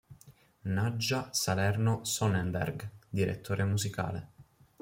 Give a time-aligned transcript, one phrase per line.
[0.65, 4.29] Nadja Salerno-Sonnenberg, Direttore musicale